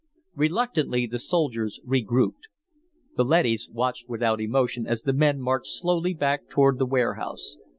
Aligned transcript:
Reluctantly, 0.35 1.05
the 1.05 1.19
soldiers 1.19 1.79
regrouped. 1.85 2.47
The 3.17 3.23
leadys 3.23 3.69
watched 3.69 4.09
without 4.09 4.41
emotion 4.41 4.87
as 4.87 5.03
the 5.03 5.13
men 5.13 5.39
marched 5.39 5.73
slowly 5.79 6.15
back 6.15 6.49
toward 6.49 6.79
the 6.79 6.87
warehouse. 6.87 7.57